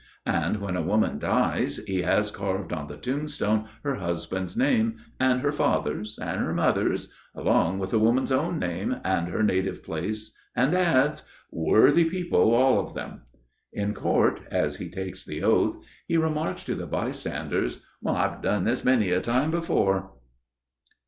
And 0.25 0.61
when 0.61 0.75
a 0.75 0.81
woman 0.81 1.19
dies, 1.19 1.77
he 1.85 2.01
has 2.01 2.31
carved 2.31 2.73
on 2.73 2.87
the 2.87 2.97
tombstone 2.97 3.65
her 3.83 3.97
husband's 3.97 4.57
name, 4.57 4.95
and 5.19 5.41
her 5.41 5.51
father's 5.51 6.17
and 6.17 6.39
her 6.41 6.55
mother's, 6.55 7.13
along 7.35 7.77
with 7.77 7.91
the 7.91 7.99
woman's 7.99 8.31
own 8.31 8.57
name 8.57 8.95
and 9.03 9.27
her 9.27 9.43
native 9.43 9.83
place, 9.83 10.33
and 10.55 10.73
adds: 10.73 11.25
"Worthy 11.51 12.05
people, 12.05 12.51
all 12.51 12.79
of 12.79 12.95
them." 12.95 13.25
In 13.73 13.93
court, 13.93 14.41
as 14.49 14.77
he 14.77 14.89
takes 14.89 15.23
the 15.23 15.43
oath, 15.43 15.77
he 16.07 16.17
remarks 16.17 16.63
to 16.63 16.73
the 16.73 16.87
bystanders, 16.87 17.83
"I 18.03 18.21
have 18.27 18.41
done 18.41 18.63
this 18.63 18.83
many 18.83 19.11
a 19.11 19.21
time 19.21 19.51
before." 19.51 20.13